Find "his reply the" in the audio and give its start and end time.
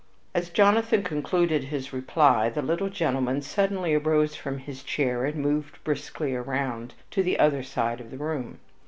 1.65-2.63